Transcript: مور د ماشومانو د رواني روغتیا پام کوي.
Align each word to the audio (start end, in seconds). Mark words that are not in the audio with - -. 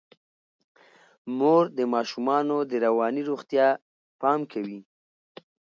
مور 1.37 1.63
د 1.77 1.79
ماشومانو 1.93 2.57
د 2.69 2.71
رواني 2.85 3.21
روغتیا 3.29 3.67
پام 4.21 4.39
کوي. 4.51 4.79